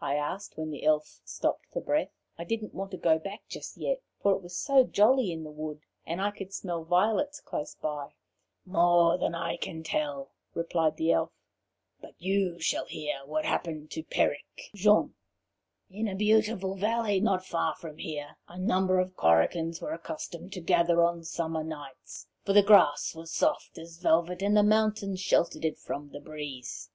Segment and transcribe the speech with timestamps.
[0.00, 2.08] I asked when the Elf stopped for breath.
[2.38, 5.80] I didn't want to go back just yet, for it was jolly in the wood,
[6.06, 8.14] and I could smell violets close by.
[8.64, 11.30] "More than I can tell," replied the Elf,
[12.00, 15.94] "but you shall hear what happened to Peric and Jean." The Story of Peric and
[15.94, 16.08] Jean.
[16.08, 20.60] "In a beautiful valley not far from here a number of Korrigans were accustomed to
[20.62, 25.66] gather on summer nights, for the grass was soft as velvet, and the mountains sheltered
[25.66, 26.88] it from the breeze.